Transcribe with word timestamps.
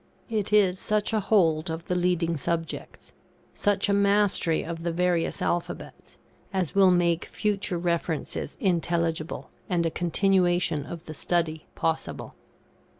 It 0.31 0.51
is 0.51 0.79
such 0.79 1.13
a 1.13 1.19
hold 1.19 1.69
of 1.69 1.83
the 1.85 1.93
leading 1.95 2.35
subjects, 2.35 3.13
such 3.53 3.87
a 3.87 3.93
mastery 3.93 4.65
of 4.65 4.81
the 4.81 4.91
various 4.91 5.43
alphabets, 5.43 6.17
as 6.51 6.73
will 6.73 6.89
make 6.89 7.25
future 7.25 7.77
references 7.77 8.57
intelligible, 8.59 9.51
and 9.69 9.85
a 9.85 9.91
continuation 9.91 10.87
of 10.87 11.05
the 11.05 11.13
study 11.13 11.67
possible. 11.75 12.33